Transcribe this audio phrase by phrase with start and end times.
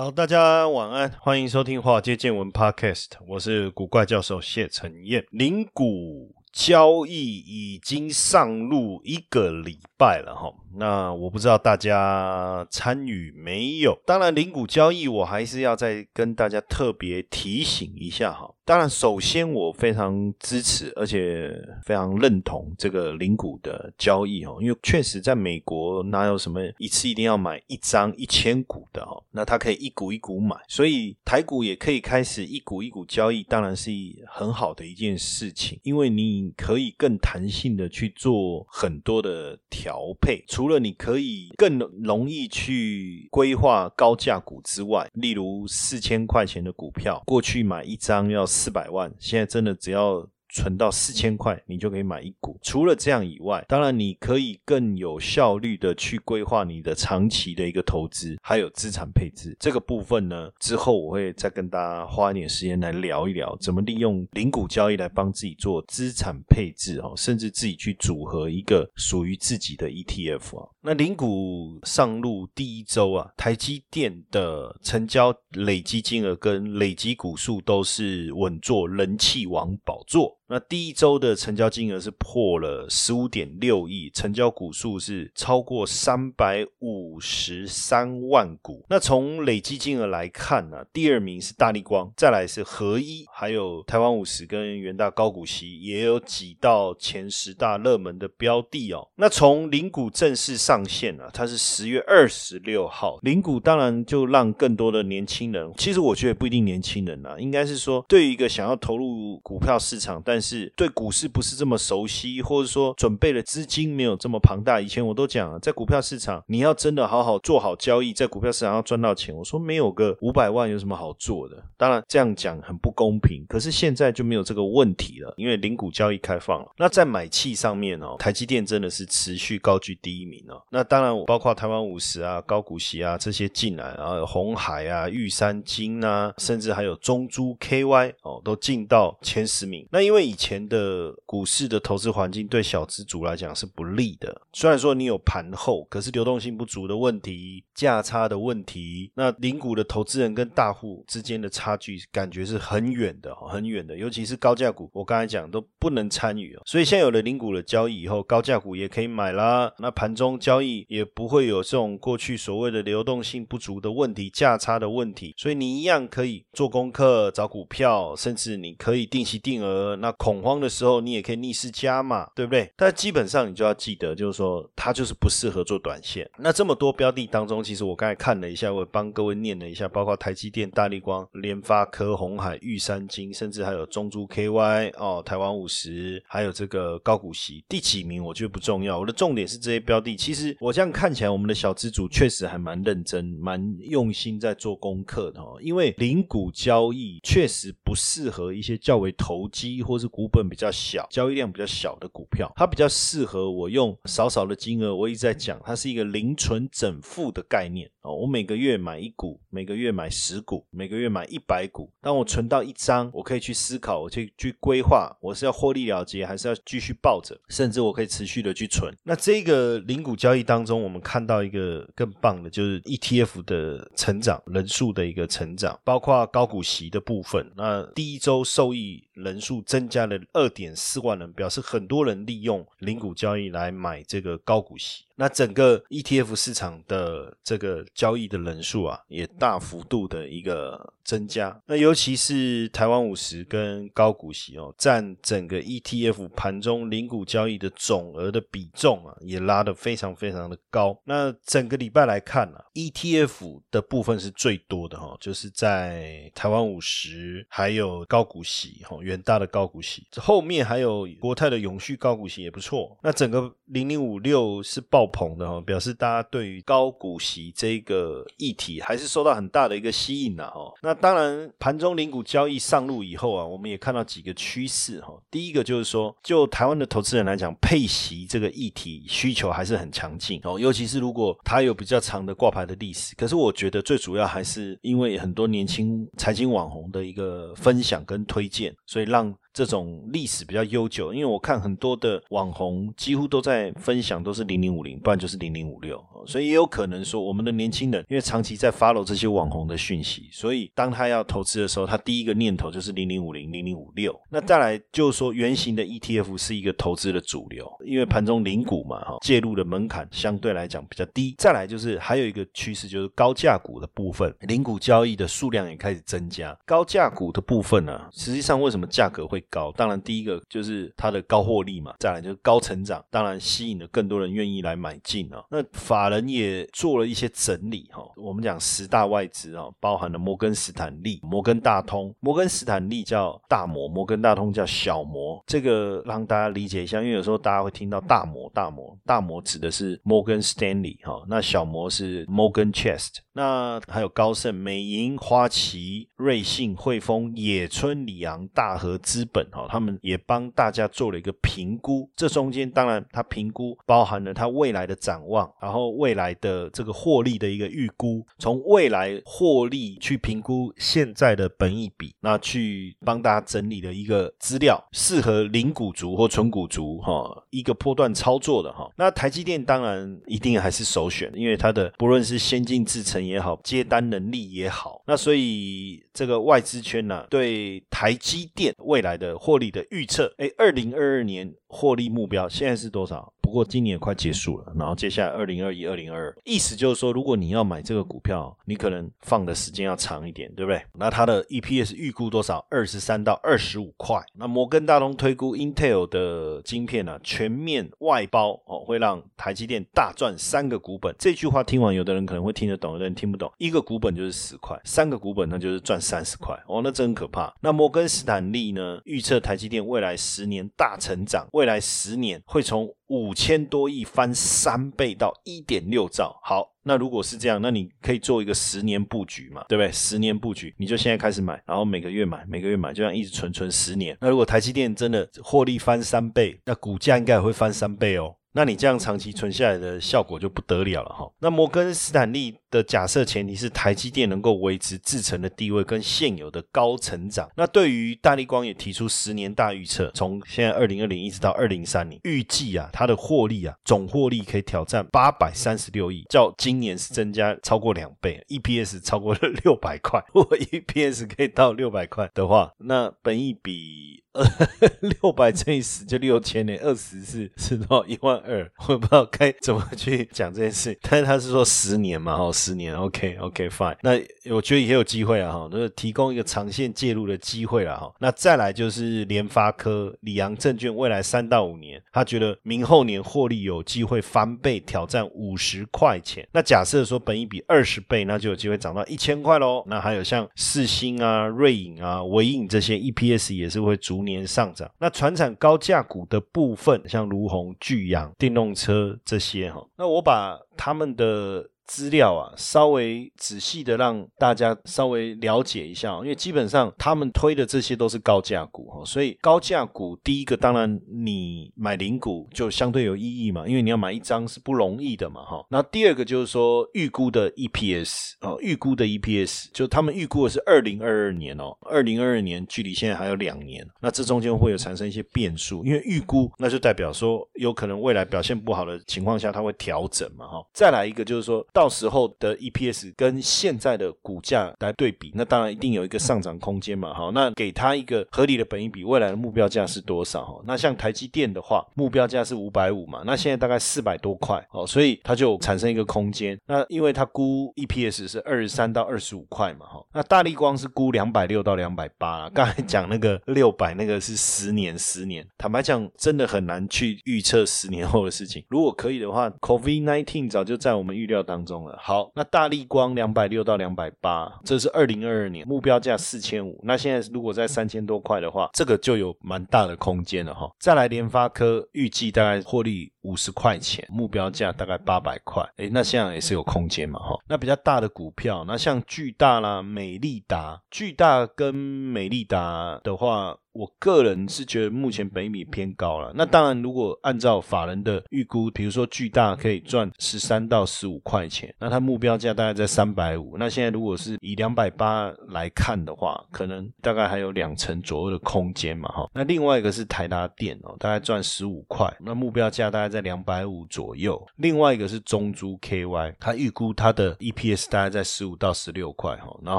[0.00, 5.22] 好，大家晚安，欢迎收听《华尔街见闻》Podcast，我是古怪教授谢承彦。
[5.30, 10.52] 零股交易已经上路一个礼拜了哈。
[10.72, 14.00] 那我不知道大家参与没有？
[14.06, 18.54] 当然，零股交易我还是要再跟大家特别提醒一下哈。
[18.64, 21.52] 当然，首先我非常支持，而且
[21.84, 33.90] 非常认同这个零股的交易哈，因为确实在美国哪有什么一次一定要买一张一千股的哈，那它可以一股一股买，所以台股也可以开始一股一股交易，当然是
[34.28, 40.44] 很好的一件事情，因为你可以更弹性的去做很多的调配。
[40.46, 50.28] 除了你可以更容易去规划高价股之外，例如四千块钱的股票，过去买一张要四百万，现在真的只要。
[50.52, 52.58] 存到四千块，你就可以买一股。
[52.62, 60.50] 除了这样以外，当然你可以更有效率的去规划你的长期的一个投资，还有资产配置这个部分呢。
[60.58, 70.68] 之后我会再跟大家花一点时间来聊一聊，怎么利用零股交易来帮自己做资产配置哦，甚至自己去组合一个属于自己的 ETF 啊。
[70.82, 80.38] 那零股上路第一周啊，台积电的成交累积金额跟累积股数都是稳坐人气王宝座。
[80.52, 88.84] 那第一周的成交金额是破了十五点六亿，成交股数是超过三百五十三万股。
[88.88, 99.08] 那从累积金额来看呢，第二名是大力光，再来是合一，还有台湾五十跟元大高股息也有挤到前十大热门的标的哦。
[99.14, 114.80] 那从零股正式上线啊，它是十月二十六号，零股当然就让更多的年轻人，其实我觉得不一定年轻人啊，应该是说对于一个想要投入股票市场，但是对股市不是这么熟悉，或者说准备的资金没有这么庞大。
[114.80, 121.60] 以前我都讲，在股票市场，你要真的好好做好交易，在股票市场要赚到钱，我说没有个五百万有什么好做的？
[121.76, 126.70] 当然这样讲很不公平，可是现在就没有这个问题了，因为零股交易开放了。
[126.78, 130.59] 那在买气上面哦，台积电真的是持续高居第一名哦。
[130.70, 139.86] 那当然，包括台湾五十啊、高股息啊这些进来，然后红海啊、玉山金啊，甚至还有中珠 KY 哦，都进到前十名。
[139.90, 144.40] 那因为以前的股市的投资环境对小资族来讲是不利的。
[144.52, 153.96] 虽然说你有盘后，可是流动性不足的问题、价差的问题，那零股的投资人跟大户之间的差距感觉是很远的，很远的。
[153.96, 156.62] 尤其是高价股，我刚才讲都不能参与哦。
[156.64, 159.70] 所以现在有了零股的交易以后，高价股也可以买啦。
[159.78, 165.32] 那盘中交交易也不会有这种过去所谓的流动性不足的问题、价差的问题。
[165.36, 169.94] 所以你一样可以做功课、找股票，甚至你可以定期定额。
[169.94, 172.68] 那恐慌的时候，你也可以逆势加嘛，对不对？
[172.76, 176.28] 但基本上你就要记得，就是说它就是不适合做短线。
[176.36, 188.98] 那这么多标的当中，其实我刚才看了一下，我帮各位念了一下，包括台积电、大力光、联发科、红海、玉山金，甚至还有中珠 KY 哦，台湾五十，还有这个高股息，第几名我觉得不重要。
[188.98, 195.58] 我的重点是这些标的，其实我这样看起来，我们的小资主确实还蛮认真、蛮用心在做功课的哦。
[195.60, 204.94] 因为零股交易确实不适合一些较为投机或是股本比较小、交易量比较小的股票，它比较适合我用少少的金额。
[204.94, 208.14] 我一直在讲，它是一个零存整付的概念哦。
[208.14, 211.90] 我每个月买一股，每个月买十股，每个月买一百股。
[212.00, 218.94] 当我存到一张，我可以去思考，我去去规划，我是要获利了结，还是要继续抱着，甚至我可以持续的去存。
[219.02, 227.50] 那这个零股交交易当中，我们看到一个更棒的，就是 ETF 的成长人数的一个成长，包括高股息的部分。
[227.56, 235.04] 那第一周受益人数增加了二点四万人，表示很多人利用零股交易来买这个高股息。
[235.16, 241.60] 那整个 ETF 市场的这个交易的人数啊，也大幅度的一个增加。
[241.66, 250.94] 那尤其是台湾五十跟高股息哦，占整个 ETF 盘中零股交易的总额的比重啊，也拉得非常非常的高。
[251.04, 262.98] 那整个礼拜来看呢，ETF 的部分是最多的哈，就是在台湾五十，还有高股息哈，远大的高股息，后面还有国泰的永续高股息也不错。
[263.02, 270.72] 那整个零零五六是爆棚的哈，表示大家对于高股息这个议题还是受到很大的一个吸引的哈。
[270.82, 275.18] 那当然，盘中零股交易上路以后啊，我们也看到几个趋势哈。
[275.30, 280.09] 第一个就是说，就台湾的投资人来讲，配息这个议题需求还是很强
[280.44, 283.14] 哦，尤其是如果它有比较长的挂牌的历史。
[283.16, 289.34] 可是我觉得最主要还是因为很多年轻财经网红的一个分享跟推荐，所以让。
[289.60, 304.18] 这种历史比较悠久，因为我看很多的网红几乎都在分享，都是零零五零，不然就是零零五六，所以也有可能说我们的年轻人，因为长期在 follow 这些网红的讯息，所以当他要投资的时候，他第一个念头就是零零五零、零零五六。
[304.30, 311.34] 那再来就是说，原型的 ETF 是一个投资的主流，因为盘中零股嘛，哈，介入的门槛相对来讲比较低。
[311.36, 316.58] 再来就是还有一个趋势，就是高价股的部分，零股交易的数量也开始增加。
[316.64, 319.44] 高价股的部分呢，实际上为什么价格会？
[319.50, 325.44] 高，当然第一个就是它的高获利嘛，再来就是高成长，当然吸引了更多人愿意来买进啊。
[325.50, 349.26] 那法人也做了一些整理哈，我们讲十大外资啊，包含了摩根斯坦利、摩根大通，摩根斯坦利叫大摩，摩根大通叫小摩，这个让大家理解一下，因为有时候大家会听到大摩、大摩、大摩指的是摩根斯坦利哈，那小摩是 Morgan Chest，那还有高盛、美银、花旗、瑞信、汇丰、野村、里昂、大和资。
[349.32, 368.90] 本哈，他们也帮大家做了一个评估，这中间当然它评估包含了它未来的展望，然后未来的这个获利的一个预估，从未来获利去评估现在的本益比，那去帮大家整理了一个资料，适合零股族或纯股族哈，一个波段操作的哈。
[368.96, 379.10] 那台积电当然一定还是首选，因为它的不论是先进制程也好，接单能力也好，那所以这个外资圈呢对台积电未来。
[379.20, 383.30] 的获利的预测，哎，二零二二年获利目标现在是多少？
[383.50, 390.80] 不过今年也快结束了，然后接下来二零二一、二零二二，意思就是说，如果你要买这个股票，你可能放的时间要长一点，对不对？
[390.92, 392.64] 那它的 EPS 预估多少？
[392.70, 394.24] 二十三到二十五块。
[394.34, 401.12] 那摩根大通推估 Intel 的晶片呢，全面外包哦，会让台积电大赚三个股本。
[401.18, 403.50] 这句话听完，有的人可能会听得懂，有的人听不懂。
[403.58, 407.52] 一个股本就是十块，三个股本那就是赚三十块哦，那真可怕。
[407.60, 419.90] 那摩根斯坦利呢，预测台积电未来十年大成长，未来十年会从五千多亿翻三倍到一点六兆，好，那如果是这样，那你可以做一个十年布局嘛，对不对？
[419.90, 424.16] 十年布局，你就现在开始买，然后每个月买，每个月买，就这样一直存存十年。
[424.20, 428.36] 那如果台积电真的获利翻三倍，那股价应该也会翻三倍哦。
[428.52, 431.30] 那你这样长期存下来的效果就不得了了哈。
[431.38, 437.48] 那摩根斯坦利的假设前提是台积电能够维持自成的地位跟现有的高成长。
[437.56, 450.24] 那对于大力光也提出十年大预测，从现在二零二零一直到二零三零，预计啊它的获利啊总获利可以挑战八百三十六亿，较今年是增加超过两倍，EPS 超过了六百块。
[450.34, 454.24] 如果 EPS 可以到六百块的话，那本益比。
[454.32, 454.44] 呃，
[455.20, 460.96] 六百乘以十就六千呢，二十是是到一万二， 我不知道该怎么去讲这件事。
[461.02, 463.96] 但是他是说十年嘛，哈，十年，OK OK fine。
[464.02, 464.12] 那
[464.54, 468.14] 我觉得也有机会啊，哈，就是提供一个长线介入的机会了，哈。
[468.20, 476.46] 那再来就是联发科、里昂证券未来三到五年，他觉得明后年获利有机会翻倍，挑战五十块钱。
[476.52, 479.82] 那假设说本一比二十倍，那就有机会涨到一千块喽。
[479.88, 484.20] 那还有像四星啊、瑞影啊、维影这些 EPS 也是会逐。
[484.20, 491.68] 年上涨，那船产高价股的部分，像卢鸿、巨阳、电动车这些哈，那我把他们的。
[491.90, 505.66] 资料啊，稍微仔细的让大家稍微了解一下，因为基本上他们推的这些都是高价股哈，所以高价股第一个当然你买零股就相对有意义嘛，因为你要买一张是不容易的嘛哈。
[505.68, 520.64] 那第二个就是说预估的 EPS 哦，预估的 EPS 就他们预估的是二零二二年哦，二零二二年距离现在还有两年，那这中间会有产生一些变数，因为预估那就代表说有可能未来表现不好的情况下它会调整嘛哈。
[520.72, 521.66] 再来一个就是说。
[521.80, 527.14] 到时候的 EPS 跟现在的股价来对比，那当然一定有一个上涨空间嘛。
[527.14, 530.44] 好，那给它一个合理的本益比，未来的目标价是多少？
[530.44, 536.60] 哈，那像台积电的话，目标价是五百五嘛，那现在大概四百多块，哦，所以它就产生一个空间。
[536.66, 542.50] 那因为它估 EPS 是二十三到二十五块嘛，哈，那大力光是估两百六到两百八。
[542.50, 548.62] 刚才讲那个六百，那个是十年，十年，坦白讲，真的很难去预测十年后的事情。
[548.68, 551.96] 如果可以的话，COVID nineteen 早就在我们预料当中中了。
[552.00, 556.80] 好，那大力光两百六到两百八，这是二零二二年目标价四千五。
[556.84, 560.70] 那现在如果在三千多块的话，这个就有蛮大的空间了哈。
[560.78, 565.62] 再来联发科，预计大概获利五十块钱，目标价大概八百块。
[565.76, 567.38] 哎，那现在也是有空间嘛哈。
[567.48, 573.56] 那比较大的股票，那像巨大啦、美利达，巨大跟美利达的话。
[573.72, 576.32] 我个人是觉得目前北米偏高了。
[576.34, 583.56] 那当然，如果按照法人的预估，比如说巨大可以赚十三到十五块钱，那它目标价大概在三百五。
[583.58, 589.30] 那现在如果是以两百八来看的话，可能大概还有两成左右的空间嘛，哈。
[589.32, 594.40] 那另外一个是台达电哦，大概赚十五块，那目标价大概在两百五左右。
[594.56, 599.78] 另外一个是中珠 KY，它预估它的 EPS 大概在十五到十六块哈，然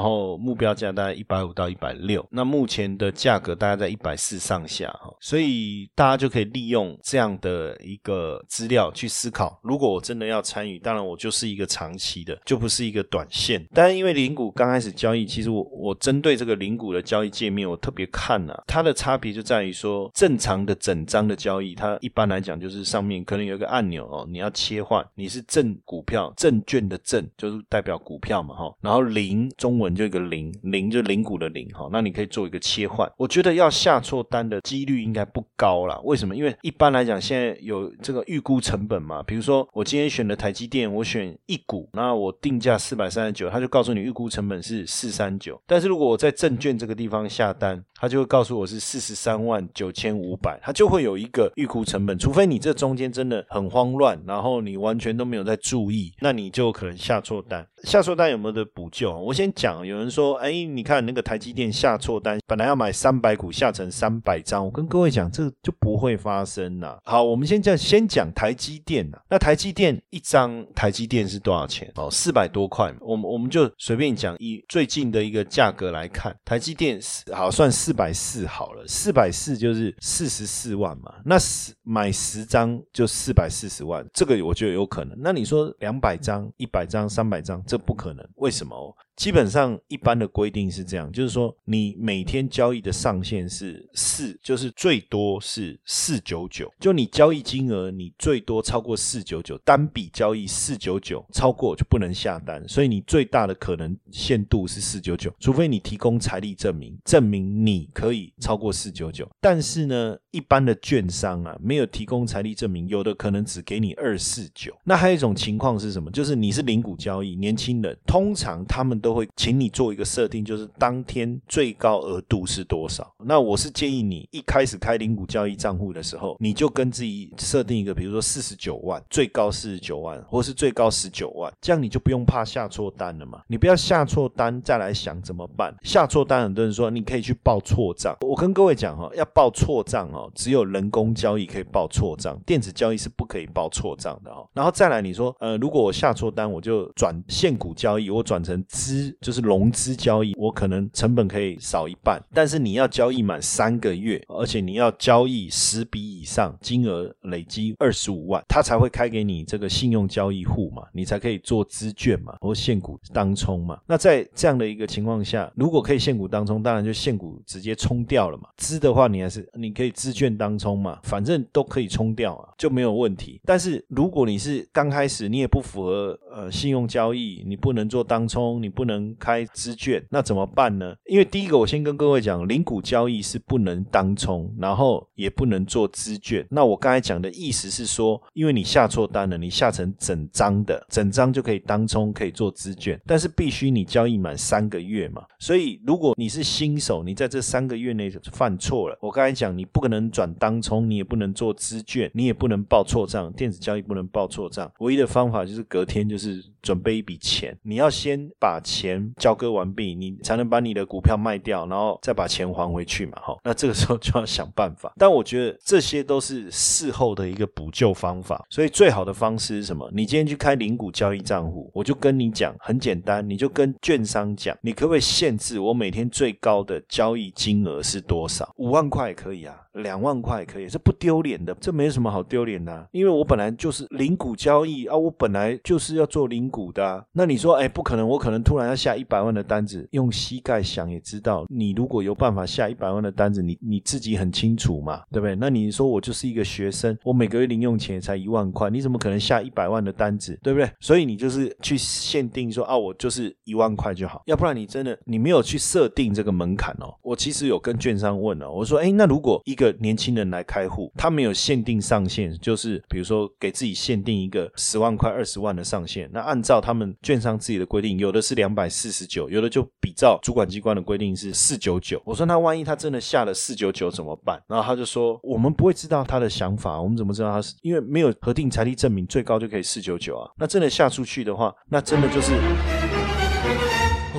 [0.00, 2.26] 后目标价大概一百五到一百六。
[2.30, 9.58] 那目前的价格大概在一百四上下哈，所以大家就可以利用这样的一个资料去思考。
[9.60, 13.66] 如果我真的要参与，当然我就是一个长期的，就不是一个短线。
[13.74, 33.10] 但是因为零股刚开始交易，其实我我针对这个零股的交易界面，我特别看了它的差别就在于说，正常的整张的交易，它一般来讲就是上面可能有一个按钮哦，你要切换，你是证股票证券的证，就是代表股票嘛哈，然后零中文就一个零零就零股的零哈，那你可以做一个切换。
[33.16, 33.71] 我觉得要。
[33.72, 36.36] 下错单的几率应该不高了，为什么？
[36.36, 39.22] 因为一般来讲，现在有这个预估成本嘛。
[39.22, 45.60] 比如说，我今天选的台积电，我选一股，那我定价四百三十九，他就告诉你预估成本是四三九。
[45.66, 52.18] 但是如果我在证券这个地方下单，他就会告诉我是四十三万九千五百，他就会有一个预估成本。
[52.18, 57.66] 除非你这中间真的很慌乱，然后你完全都没有在注意，那你就可能下错单。
[57.84, 59.16] 下错单有没有的补救？
[59.16, 63.72] 我先讲，有人说，哎，你看那个台积电下错单，本来要买三百股下。
[63.72, 67.00] 成三百张，我跟各位讲，这个就不会发生了。
[67.04, 69.18] 好，我们先讲，先讲台积电呐。
[69.30, 71.90] 那台积电一张台积电是多少钱？
[71.94, 72.94] 哦，四百多块。
[73.00, 77.00] 我们我们就随便讲，以最近的一个价格来看，台积电
[77.32, 81.14] 好算四百四好了，四百四就是四十四万嘛。
[81.24, 85.16] 那十买十张就四百四十万，这个我觉得有可能。
[85.18, 88.22] 那你说两百张、一百张、三百张，这不可能。
[88.34, 88.94] 为什么？
[89.16, 96.72] 基本上一般的规定是这样，就是说你每天交易的上限是四，就是最多是四九九。
[96.80, 102.66] 就你交易金额你最多超过四九九，单笔交易四九九，超过就不能下单。
[102.68, 109.28] 所以你最大的可能限度是四九九，除非你提供财力证明，证明你可以超过四九九。
[109.40, 114.74] 但是呢，一般的券商啊，没有提供财力证明，有的可能只给你二四九。
[114.84, 116.10] 那还有一种情况是什么？
[116.10, 119.12] 就是你是零股交易，年轻人，通常他们都。
[119.12, 123.06] 会请你做一个设定，就是当天最高额度是多少？
[123.18, 133.42] 那我是建议你一开始开零股交易账户的时候，你就跟自己设定一个，比如说四十九万，最高四十九万，或是最高十九万，这样你就不用怕下错单了嘛。
[133.48, 135.76] 你不要下错单再来想怎么办。
[135.82, 138.16] 下错单，很多人说你可以去报错账。
[138.22, 144.48] 我跟各位讲哈，要报错账哦，只有人工交易可以报错账，电子交易是不可以报错账的哦。
[144.54, 148.91] 然后再来，你说呃，如果我下错单，我就转现股交易，我转成资。
[148.92, 163.80] 资就是融资交易，我可能成本可以少一半，但是你要交易满三个月，而且你要交易十笔以上，金额累积二十五万，他才会开给你这个信用交易户嘛，你才可以做资券嘛，或现股当冲嘛。
[163.86, 168.48] 那在这样的一个情况下，如果可以现股当冲，当然就现股直接冲掉了嘛。
[168.58, 173.40] 资的话，你还是你可以资券当冲嘛，反正都可以冲掉啊，就没有问题。
[173.44, 178.92] 但是如果你是刚开始，你也不符合呃信用交易，你不能做当冲，你不不。
[178.92, 180.94] 能开支券，那怎么办呢？
[181.06, 186.46] 因为第一个，我先跟各位讲，零股交易是不能当冲，然后也不能做支券。
[186.50, 195.22] 那我刚才讲的意思是说，因为你下错单了，你下成整张的，整张就可以当冲，可以做支券，但是必须你交易满三个月嘛。
[195.38, 204.70] 所以如果你是新手，你在这三个月内犯错了，我刚才讲，你不可能转当冲，你也不能做支券，你也不能报错账，电子交易不能报错账。
[204.80, 208.60] 唯一的方法就是隔天就是准备一笔钱，你要先把。
[208.72, 213.36] 钱交割完毕，你才能把你的股票卖掉，然后再把钱还回去嘛，哈。
[213.44, 214.92] 那这个时候就要想办法。
[214.96, 219.90] 但我觉得这些都是事后的一个补救方法，所以最好的方式是什么？
[219.92, 228.50] 你今天去开零股交易账户，我就跟你讲，很简单，你就跟券商讲，你可不可以限制我每天最高的交易金额是多少？
[228.56, 229.54] 五万块也可以啊。
[229.74, 237.04] 两万块可以，这不丢脸的，这没什么好丢脸的，因为我本来就是零股交易啊，我本来就是要做零股的。
[237.12, 245.34] 那你说，哎，不可能，我可能突然要下一百万的单子，用膝盖想也知道，你如果有办法下一百万的单子，你你自己很清楚嘛，对不对？
[245.36, 250.70] 那你说我就是一个学生，我每个月零用钱才一万块，你怎么可能下一百万的单子，对不对？
[250.80, 256.94] 所以你就是去限定说啊，我就是一万块就好，要不然你真的你没有去设定这个门槛哦。
[257.02, 266.10] 我其实有跟券商问了，我说，哎，那如果一个个年轻人来开户，他没有限定上限，就是比如说给自己限定一个十万块、二十万的上限。
[266.12, 272.02] 那按照他们券商自己的规定，有的是两百四十九，有的就比照主管机关的规定是四九九。
[272.04, 274.42] 我说那万一他真的下了四九九怎么办？
[274.48, 277.54] 然后他就说我们不会知道他的想法，我们怎么知道他是？
[277.62, 280.28] 因为没有核定财力证明，最高就可以四九九啊。
[280.36, 282.32] 那真的下出去的话，那真的就是。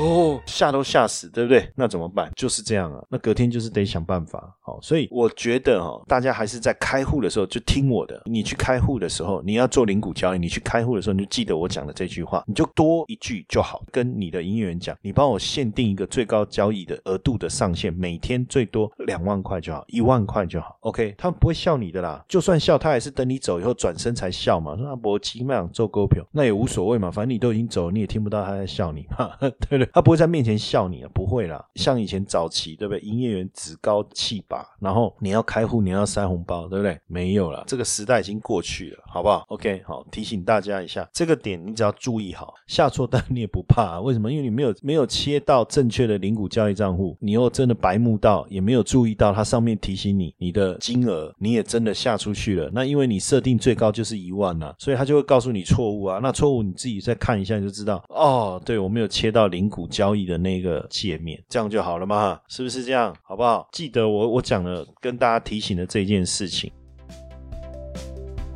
[0.04, 1.72] 哦，吓都吓死，对不对？
[1.76, 2.30] 那怎么办？
[2.36, 3.02] 就是这样啊。
[3.10, 4.54] 那隔天就是得想办法。
[4.62, 8.22] 好，所以我觉得哈，大家还是在开户的时候就听我的。
[8.26, 13.82] 你去开户的时候，你要做零股交易，你去开户的时候你就记得我讲的这句话，你就多一句就好。
[13.92, 20.78] 跟你的营业员讲，你帮我限定一个最高交易的额度的上限，每天最多两万块就好，一万块就好。
[20.82, 22.24] OK，他们不会笑你的啦。
[22.28, 24.76] 就算笑，他也是等你走以后转身才笑嘛。
[24.76, 29.32] 说阿伯基本上做股票，那也无所谓嘛，反正你都已经走了，你也听不到他在笑你嘛，
[29.70, 29.90] 对对？
[29.94, 31.64] 他不会在面前笑你啊，不会啦。
[31.76, 33.00] 像以前早期，对不对？
[33.02, 37.00] 营业员趾高气拔，然后你要开户，你要塞红包，对不对？
[37.06, 44.32] 没有了，这个时代已经过去了，好不好？OK，好，提醒大家一下，这个点你只要注意好，下错单你也不怕，为什么？
[44.32, 52.70] 因为你没有没有切到正确的零股交易账户，你又真的白目到，也没有注意到它上面提醒你你的金额，你也真的下出去了。
[52.74, 56.20] 那因为你设定最高就是一万呐，所以他就会告诉你错误啊。
[56.24, 58.60] 那错误你自己再看一下就知道哦。
[58.66, 60.24] 对我没有切到零股交易。
[60.24, 62.40] 的那个界面，这样就好了嘛？
[62.48, 63.14] 是不是这样？
[63.24, 63.68] 好不好？
[63.74, 66.72] 记得我我讲了，跟大家提醒的这件事情。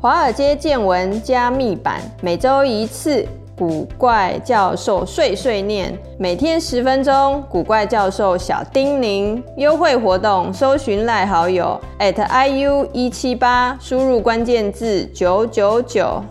[0.00, 9.42] 华尔街见闻加密版，每周一次，古怪教授碎碎念，每天十分钟，古怪教授小叮咛。
[9.58, 16.24] 优惠活动，搜寻赖好友 at iu 一七八，输入关键字九九九。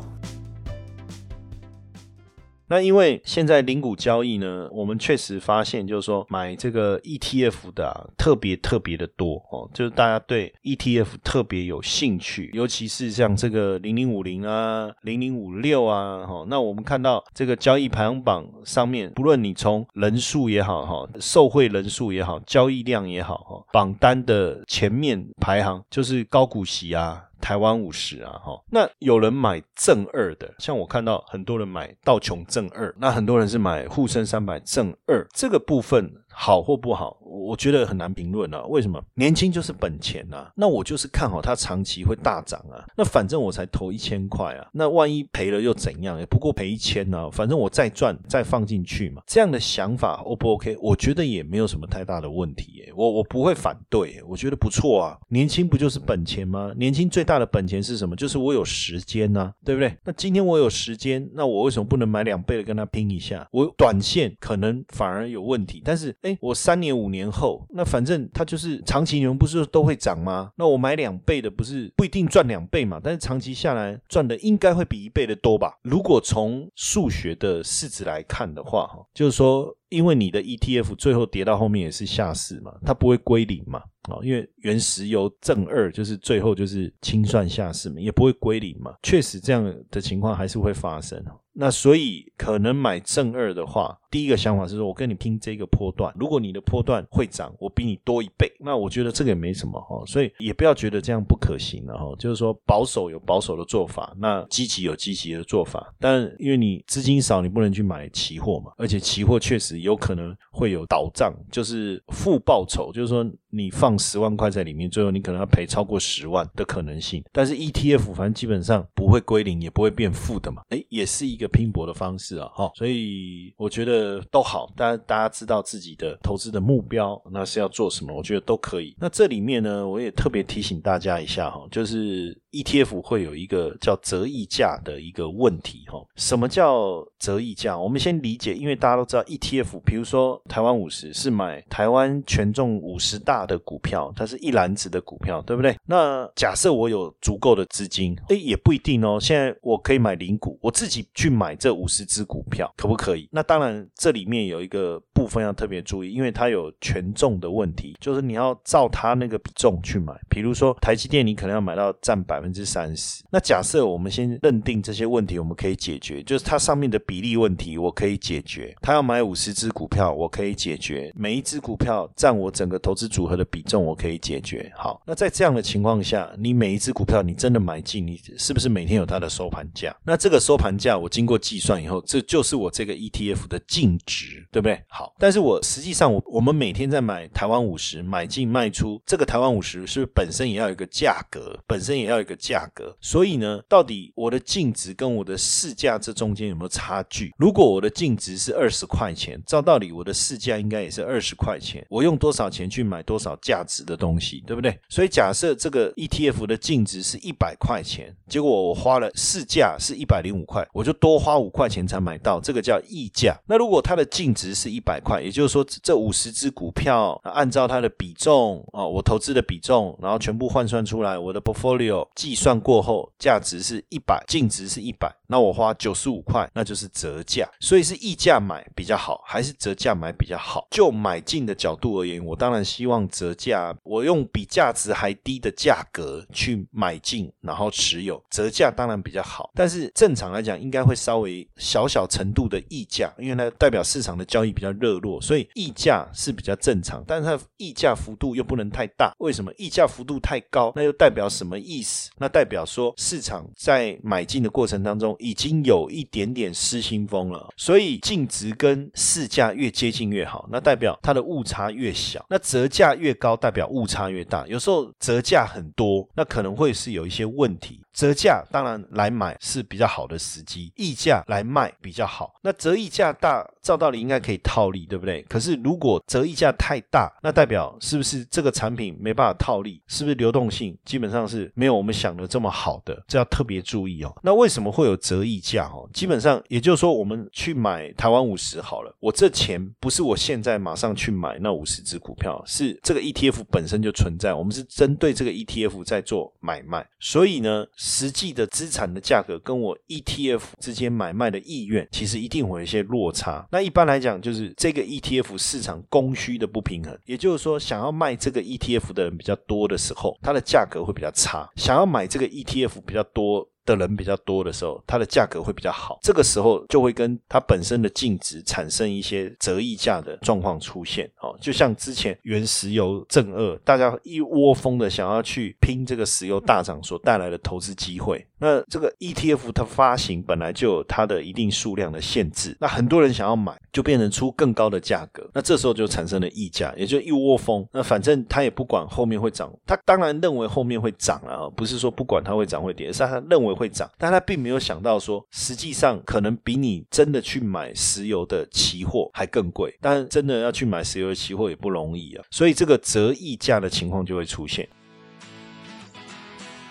[2.69, 27.23] 那因为现在零股交易呢，我们确实发现，就是说买这个 ETF 的特别特别的多哦，就是大家对 ETF 特别有兴趣，尤其是像这个零零五零啊、零零五六啊，哈，那我们看到这个交易排行榜上面，不论你从人数也好，哈，受惠人数也好，交易量也好，哈，榜单的前面排行就是高股息啊。
[27.39, 36.11] 台湾五十啊，哈，那有人买正二的，像我看到很多人买道琼正二，那很多人是买沪深三百正二，这个部分。
[36.39, 38.63] 好或不好，我觉得很难评论啊。
[38.67, 39.03] 为什么？
[39.15, 40.51] 年轻就是本钱啊。
[40.55, 42.85] 那我就是看好它长期会大涨啊。
[42.95, 44.69] 那反正我才投一千块啊。
[44.71, 46.19] 那万一赔了又怎样？
[46.19, 47.31] 也不过赔一千呢。
[47.31, 49.23] 反正我再赚再放进去嘛。
[49.25, 50.77] 这样的想法 O 不 OK？
[50.79, 52.83] 我觉得也没有什么太大的问题。
[52.95, 55.17] 我我不会反对，我觉得不错啊。
[55.29, 56.71] 年轻不就是本钱吗？
[56.77, 58.15] 年轻最大的本钱是什么？
[58.15, 59.97] 就是我有时间呐，对不对？
[60.05, 63.47] 那今天我有时间，那我为什么不能买两倍的跟他拼一下？
[63.51, 66.15] 我短线可能反而有问题，但是。
[66.27, 70.51] 哎，我三年五年后，那反正它就是长期，你们不是都会涨吗？
[70.57, 72.99] 那我买两倍的，不是不一定赚两倍嘛？
[73.01, 75.77] 但是长期下来赚的应该会比一倍的多吧？
[75.81, 79.73] 如果从数学的式子来看的话，哈，就是说。
[79.89, 91.23] 因为你的 ETF 最后跌到后面也是下市嘛，它不会归零嘛，哦，因为原石油正二就是最后就是清算下市嘛，也不会归零嘛，确实这样的情况还是会发生。
[91.59, 109.76] 那所以可能买正二的话，第一个想法是说我跟你拼这个波段，如果你的波段会涨，我比你多一倍，那我觉得这个也没什么哈，所以也不要觉得这样不可行了哈，就是说保守有保守的做法，那积极有积极的做法，但因为你资金少，你不能去买期货嘛，而且期货确实。
[109.81, 113.25] 有可能会有倒账，就是负报酬，就是说。
[113.49, 117.23] 你放十万块在里面，最后你可能要赔超过十万的可能性。
[117.31, 122.69] 但是 ETF 反正基本上不会归零，也不会变负的嘛，哎，也是一个拼搏的方式啊，哈。
[122.75, 128.93] 所以我觉得都好，大家大家知道自己的投资的目标，那是要做什么，我觉得都可以。
[128.99, 136.05] 那这里面呢，我也特别提醒大家一下哈，就是 ETF 会有一个叫折溢价的一个问题哈。
[136.17, 137.79] 什么叫折溢价？
[137.79, 145.75] 我们先理解，因为大家都知道 ETF，比如说台湾五十是买台湾权重五十大的股票，它是一篮子的股票，对不对？
[145.85, 149.19] 那假设我有足够的资金，哎，也不一定哦。
[149.19, 153.27] 现在我可以买零股，我自己去买这五十只股票，可不可以？
[153.31, 160.13] 那当然，这里面有一个部分要特别注意，因为它有权重的问题，就是你要照它那个比重去买。
[160.29, 163.23] 比如说台积电，你可能要买到占百分之三十。
[163.31, 168.75] 那假设我们先认定这些问题，我们可以解决，就是它上面的比例问题，我可以解决。
[168.79, 171.11] 他要买五十只股票，我可以解决。
[171.15, 174.71] 每一只股票占我整个投资组合的比重，我可以解决。
[174.77, 179.95] 好，那在这样的情况下，你每一只股票你真的买进，你是不是每天有它的收盘价？
[180.05, 184.79] 那这个收盘价我经过计算以后，这就是我这个 ETF 的净值，对不对？
[184.87, 192.95] 好，但是我实际上我我们每天在买台湾五十，买进卖出，这个台湾五十是不是本身也要有一个价格，本身也要有一个价格？
[193.01, 197.33] 所以呢，到底我的净值跟我的市价这中间有没有差距？
[197.37, 204.77] 如果我的净值是二十块钱，照道理我的市价应该也是二十块钱，我用多少钱去买多少价值的东西，对不对？
[204.89, 213.35] 所以假设这个 ETF 的净值是一百块钱，结果我花了市价是一百零五块，我就多花五块钱才买到，这个叫溢价。
[213.47, 227.47] 那如果它的净值是一百块，也就是说这五十只股票按照它的比重啊，我投资的比重，然后全部换算出来，我的 portfolio 计算过后价值是一百，净值是一百，那我花九十五块，那就是折价。
[227.59, 230.67] 所以是溢价买比较好，还是折价买比较好？
[230.71, 239.51] 就买进的角度而言，我当然希望折价，我用比价值还低的价格去买进，然后持有，折价当然比较好。
[239.53, 247.03] 但是正常来讲，应该会稍微小小程度的溢价，因为它代表市场的交易比较热络，所以溢价是比较正常。
[247.07, 249.51] 但是它溢价幅度又不能太大，为什么？
[249.57, 252.09] 溢价幅度太高，那又代表什么意思？
[252.17, 257.49] 那代表说市场在买进的过程当中已经有一点点失心疯了。
[257.57, 264.45] 所以净值跟市价越接近越好，那代表它的误差越小；那折价越高，代表误差越大。
[264.47, 267.81] 有时候折价很多，那可能会是有一些问题。
[267.93, 272.31] 折价当然来买是比较好的时机，溢价来卖比较好。
[272.43, 275.21] 那折溢价大，照道理应该可以套利，对不对？
[275.23, 279.81] 可是如果折溢价太大，那代表是不是这个产品没办法套利？
[279.87, 283.03] 是不是流动性基本上是没有我们想的这么好的？
[283.07, 284.15] 这要特别注意哦。
[284.21, 285.65] 那为什么会有折溢价？
[285.73, 297.65] 哦，基本上也就是说我们去买台湾五十好了，我这钱不是我现在马上去买那五十只股票，是这个 ETF 本身就存在，我们是针对这个 ETF 在做买卖，所以呢。
[297.75, 303.47] 实际的资产的价格跟我 ETF 之间买卖的意愿，其实一定会有一些落差。
[303.51, 313.47] 那一般来讲，就是这这个 ETF 市场供需的不平衡，也就是说，想要卖这个 ETF 的人比较多的时候，它的价格会比较差；想要买这个 ETF 比较多。
[313.67, 321.07] 的人比较多的时候，它的价格会比较好，这个时候就会跟它本身的净值产生一些折溢价的状况出现。
[321.19, 328.25] 哦，就像之前原石油正二，大家一窝蜂的想要去拼这个石油大涨所带来的投资机会。
[328.39, 337.67] 那这个 ETF 它发行本来就有它的一定数量的限制，那很多人想要买，就变成出更高的价格，那这时候就产生了溢价，也就一窝蜂。
[337.73, 349.75] 那反正他也不管后面会涨，他当然认为后面会涨了，不是说不管它会涨会跌，是他认为会涨，但他并没有想到说，实际上可能比你真的去买石油的期货还更贵。
[349.81, 354.69] 但真的要去买石油的期货也不容易啊，所以这个折溢价的情况就会出现。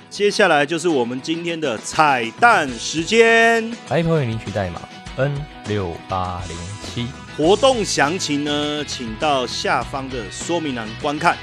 [0.09, 3.68] 接下来就是我们今天的彩蛋时间。
[3.90, 4.81] 来，朋友领取代码
[5.16, 5.35] N
[5.68, 7.07] 六八零七。
[7.37, 11.37] 活动详情呢，请到下方的说明栏观看。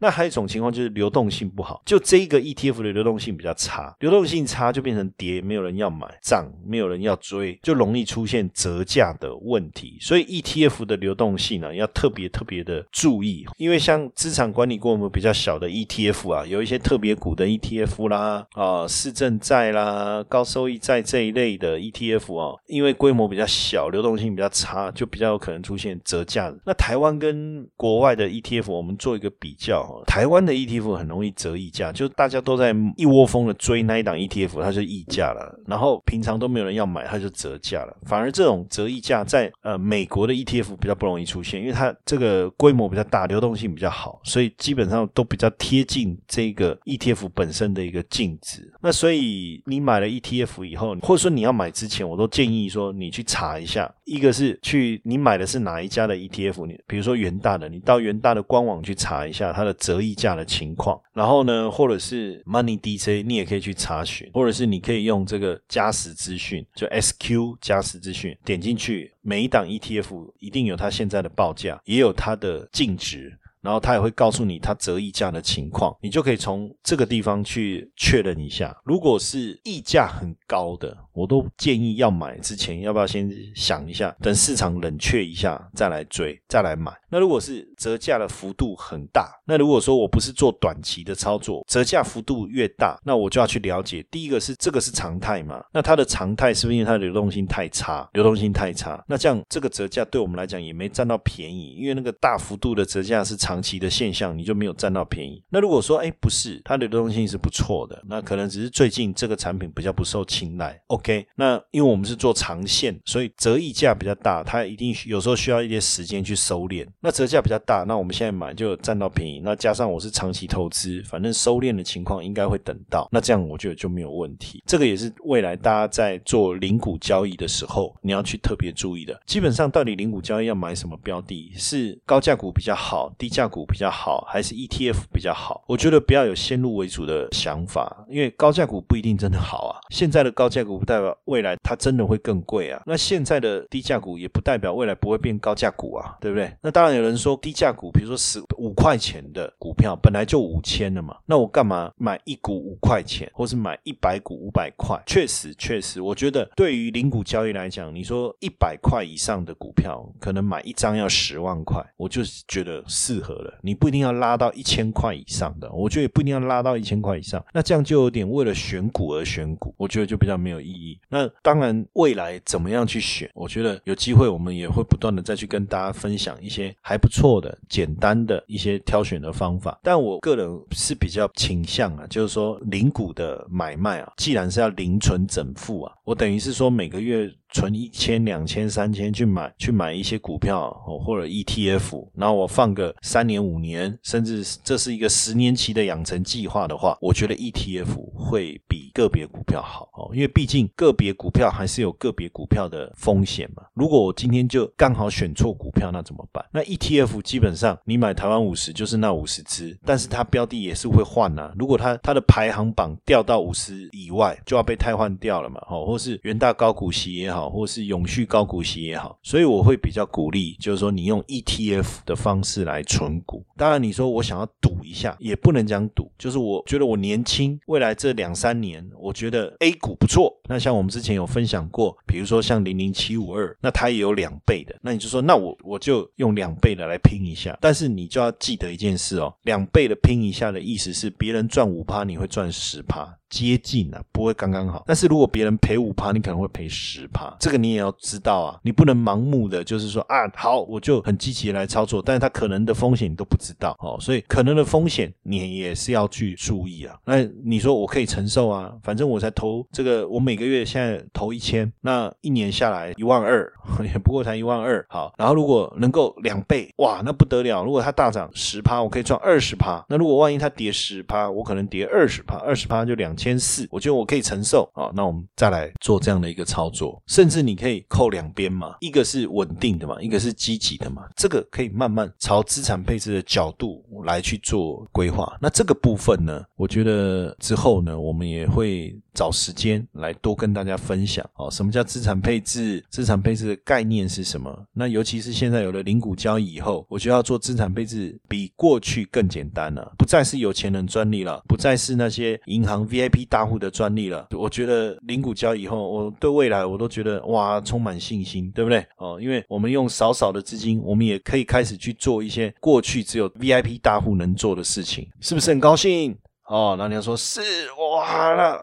[0.00, 9.98] 那还有一种情况就是流动性不好，就这一个 ETF 的流动性比较差，流动性差就变成跌，没有人要买，涨没有人要追，就容易出现折价的问题。
[10.00, 26.50] 所以 ETF 的流动性呢，要特别特别的注意，因为像资产管理规模比较小的 ETF 啊，有一些特别股的 ETF 啦，啊市政债啦、高收益债这一类的 ETF 啊，因为规模比较小，流动性比较差，就比较有可能出现折价。
[26.64, 29.89] 那台湾跟国外的 ETF，我们做一个比较。
[29.90, 37.96] 哦，台湾的 ETF 很容易折溢价，就大家都在一窝蜂的追那一档 ETF，它就溢价了，然后平常都没有人要买，它就折价了。
[38.06, 48.72] 反而这种折溢价在呃美国的 ETF 比较不容易出现，因为它这个规模比较大，流动性比较好，所以基本上都比较贴近这个 ETF 本身的一个净值。
[48.80, 73.36] 那所以你买了 ETF 以后，或者说你要买之前，我都建议说你去查一下，一个是去你买的是哪一家的 ETF，你比如说元大的，你到元大的官网去查一下它的折溢价的情况，然后呢，或者是 Money DC，你也可以去查询，或者是你可以用这个加时资讯，就 SQ 加时资讯，点进去，每一档 ETF 一定有它现在的报价，也有它的净值。
[73.62, 78.74] 然后他也会告诉你它折溢价的情况，你就可以从这个地方去确认一下。
[78.86, 86.92] 如果是溢价很高的，我都建议要买之前要不要先想一下，等市场冷却一下再来追，再来买。
[87.10, 95.64] 那如果是折价的幅度很大，那如果说我不是做短期的操作，折价幅度越大，那我就要去了解，第一个是这个是常态嘛？
[95.72, 98.08] 那它的常态是不是因为它的流动性太差？
[98.12, 105.42] 流动性太差，那这样这个折价对我们来讲也没占到便宜，因为那个大幅度的折价是长期的现象，你就没有占到便宜。
[105.48, 110.80] 那如果说哎不是，它的流动性是不错的，那可能只是最近这个产品比较不受青睐。
[110.86, 116.86] OK，那因为我们是做长线，所以折溢价比较大，它一定有时候需要一些时间去收敛。
[117.00, 119.40] 那折价比较大，那我们现在买就占到便宜。
[119.42, 123.08] 那加上我是长期投资，反正收敛的情况应该会等到。
[123.10, 124.62] 那这样我觉得就没有问题。
[124.66, 129.18] 这个也是未来大家在做零股交易的时候，你要去特别注意的。
[129.26, 131.52] 基本上，到底零股交易要买什么标的？
[131.56, 135.62] 是高价股比较好，低价股比较好，还是 ETF 比较好？
[135.66, 139.80] 我觉得不要有先入为主的想法，因为高价股不一定真的好啊。
[139.90, 142.82] 现在的高价股代表未来它真的会更贵啊。
[142.84, 146.52] 那现在的低价股也不代表未来不会变高价股啊，对不对？
[146.60, 155.00] 那当然有人说低价股，比如说十五块钱的股票本来就五千了嘛，那我干嘛买一股五块钱，或是买一百股五百块？
[155.06, 163.58] 确实，确实，我觉得对于零股交易来讲，你说一百块以上的股票，可能买一张要十万块，我就是觉得适合了。
[163.62, 170.79] 你不一定要拉到一千块以上的，我觉得也不一定要拉到一千块以上，那这样就有点为了选股而选股，我觉得就比较没有意。
[171.08, 179.78] 那当然，未来怎么样去选，我觉得有机会我们也会不断的再去跟大家分享一些还不错的、简单的一些挑选的方法。
[179.82, 187.30] 但我个人是比较倾向啊，就是说零股的买卖啊，既然是要零存整付啊，我等于是说每个月。
[187.52, 203.64] 存一千、两千、三千去买去买一些股票哦，或者 ETF，然后我放个三年、五年，甚至这是一个十年期的养成计划的话，我觉得 ETF 会比个别股票好哦，因为毕竟个别股票还是有个别股票的风险嘛。
[203.74, 206.44] 如果我今天就刚好选错股票，那怎么办？
[206.52, 211.52] 那 ETF 基本上你买台湾五十就是那五十只，但是它标的也是会换啊。
[211.58, 217.50] 如果它它的排行榜掉到五十以外，就要被汰换掉了嘛，哦，或是元大高股息也好。
[217.50, 223.44] 或是永续高股息也好，所以我会比较鼓励，就是说你用 ETF 的方式来存股。
[223.56, 230.32] 当然，你说我想要赌一下，也不能讲赌，就是我觉得我年轻，未来这两三年，我觉得 A 股不错。
[230.48, 237.56] 那像我们之前有分享过，比如说像零零七五二，那它也有两倍的，那你就说，那我我就用两倍的来拼一下。
[237.60, 243.16] 但是你就要记得一件事哦，两倍的拼一下的意思是，别人赚五趴，你会赚十趴。
[243.30, 244.82] 接近啊，不会刚刚好。
[244.86, 248.58] 但是如果别人赔五趴，你可能会赔十趴，这个你也要知道啊。
[248.62, 256.98] 你不能盲目的就是说啊，好，我就很积极来操作，但是它可能的风险你都不知道哦，所以可能的风险你也是要去注意啊。
[257.04, 263.50] 那你说我可以承受啊，反正我才投这个，我每个月现在投一千，那一年下来一万二，
[263.84, 264.84] 也不过才一万二。
[264.88, 267.62] 好，然后如果能够两倍，哇，那不得了。
[267.62, 269.84] 如果它大涨十趴，我可以赚二十趴。
[269.88, 273.14] 那如果万一它跌十趴，我可能跌二十趴，二十趴就两。
[273.20, 274.90] 千四，我觉得我可以承受啊。
[274.94, 281.02] 那我们再来做这样的一个操作，甚至你可以扣两边嘛，一个是稳定的嘛，一个是积极的嘛。
[281.14, 285.36] 这个可以慢慢朝资产配置的角度来去做规划。
[285.40, 291.50] 那这个部分呢，我觉得之后呢，我们也会找时间来多跟大家分享哦。
[291.50, 292.82] 什么叫资产配置？
[292.88, 294.66] 资产配置的概念是什么？
[294.72, 303.10] 那尤其是现在有了零股交易以后，我觉得要做资产配置比过去更简单了，不再是有钱人专利了，不再是那些银行 VIP。
[303.10, 308.86] P 大户的专利了，我觉得零股交易以后，我对未来我都觉得哇，充满信心，对不对？
[308.98, 316.16] 哦，因为我们用少少的资金，我们也可以开始去做一些过去只有 VIP 大户能做的事情，是不是很高兴？
[316.50, 317.40] 哦，那你要说是
[317.74, 318.60] 哇了，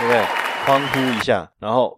[0.00, 0.24] 对不对？
[0.66, 1.96] 欢呼一下，然后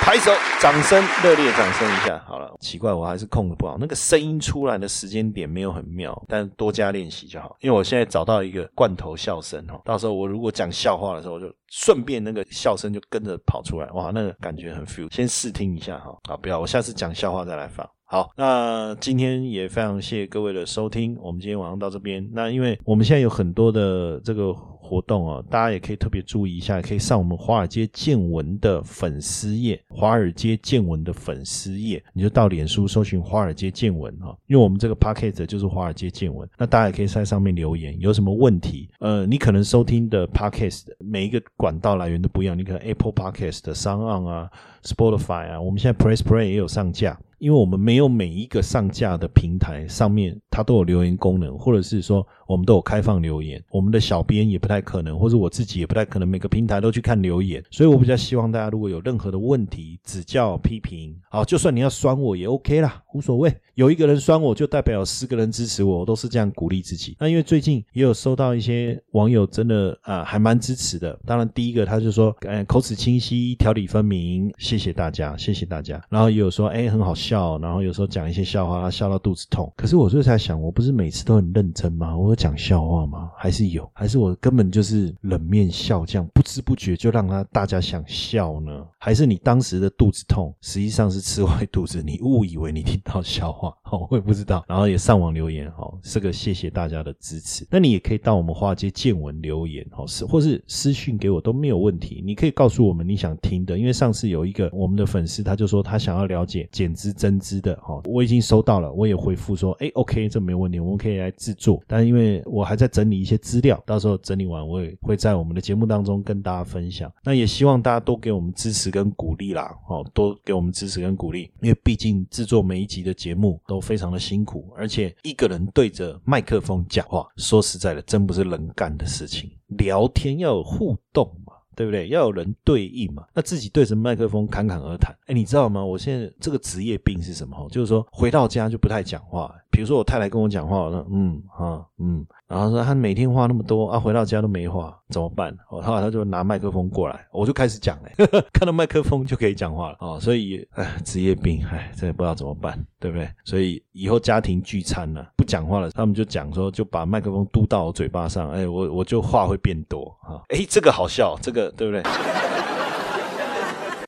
[0.00, 2.20] 拍手，掌声，热烈掌声一下。
[2.26, 7.56] 好了，奇怪，我还是控的不好，那个声音出来的时间点没有很妙，但多加练习就好。
[7.60, 15.06] 因为我现在找到一个罐头笑声哦，到时候我如果讲笑话的时候，我就顺便那个笑声就跟着跑出来，哇，那个感觉很 feel。
[15.14, 17.88] 先试听一下哈，啊，不要，我下次讲笑话再来放。
[18.14, 22.24] 好，那今天也非常谢谢各位的收听，我们今天晚上到这边。
[22.32, 40.94] 那因为我们现在有很多的这个活动啊，大家也可以特别注意一下，可以上我们华尔街见闻的粉丝页，华尔街见闻的粉丝页，你就到脸书搜寻华尔街见闻哈，因为我们这个 p a c k a g e 就是华尔街见闻，那大家也可以在上面留言，有什么问题，呃，你可能收听的 p a c k a g e
[41.00, 44.48] 每一个管道来源都不一样，你可能 Apple p a c k a g e 的 s o n 啊
[44.84, 47.18] ，Spotify 啊，我们现在 Press Play 也有上架。
[47.44, 67.14] 因为我们没有每一个上架的平台上面它都有留言功能，或者是说我们都有开放留言，我们的小编也不太可能，或者我自己也不太可能每个平台都去看留言，所以我比较希望大家如果有任何的问题指教批评，好，就算你要酸我也 OK 啦，无所谓，有一个人酸我就代表有十个人支持我，我都是这样鼓励自己。
[67.20, 77.33] 那因为最近也有收到一些网友真的啊还蛮支持的，当然第一个他就说，哎，口齿清晰，条理分明，谢谢大家，谢谢大家，然后也有说，哎，很好笑。
[77.34, 79.72] 笑，然后有时候讲一些笑话，他笑到肚子痛。
[79.76, 82.16] 可是我就在想，我不是每次都很认真吗？
[82.16, 83.28] 我有讲笑话吗？
[83.36, 83.90] 还是有？
[83.92, 88.70] 还是我根本就是冷面笑匠，不知不觉就让他大家想笑呢？
[88.98, 93.74] 还是你当时的肚子痛，实际上是吃坏肚子，你误以为你听到笑话？
[93.90, 94.64] 哦，我也不知道。
[94.68, 97.66] 然后也上网留言，哦，这个谢谢大家的支持。
[97.68, 102.22] 那你也可以到我们花街见闻留言，哦，是或是私讯给我都没有问题。
[102.24, 107.12] 你可以告诉我们你想听的，因为上次有一个我们的粉丝，他就说他想要了解减脂。
[107.24, 111.82] 针织的哈，我已经收到了，我也回复说，哎，OK，这没有问题，我们可以来制作。
[111.86, 117.10] 但是因为我还在整理一些资料，到时候整理完，我也会在我们的节目当中跟大家分享。
[117.24, 129.50] 那也希望大家多给我们支持跟鼓励啦，哦，多给我们支持跟鼓励，因为毕竟制作每一集的节目都非常的辛苦，而且一个人对着麦克风讲话，说实在的，真不是人干的事情。
[129.78, 131.26] 聊天要有互动。
[131.74, 132.08] 对不对？
[132.08, 133.24] 要有人对应嘛？
[133.34, 135.84] 那自己对着麦克风侃侃而谈，哎，你知道吗？
[135.84, 137.68] 我现在这个职业病是什么？
[137.70, 139.54] 就是说回到家就不太讲话。
[139.74, 145.52] 比如说我太太跟我讲话，我说嗯啊嗯，然后说她每天话那么多啊，回到家都没话，怎么办？
[145.66, 148.12] 后来她就拿麦克风过来，我就开始讲嘞，
[148.54, 150.16] 看到麦克风就可以讲话了哦。
[150.20, 153.28] 所以哎，职业病，哎，真的不知道怎么办，对不对？
[153.44, 160.38] 所以以后家庭聚餐呢，不讲话了，他们就讲说，就把麦克风嘟到我嘴巴上，哎，我我就话会变多啊。
[160.50, 162.00] 哎，这个好笑，这个对不对？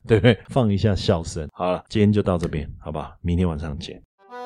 [0.07, 0.38] 对不对？
[0.48, 1.48] 放一下笑声。
[1.52, 3.16] 好了，今天就到这边，好吧？
[3.22, 4.00] 明天晚上见。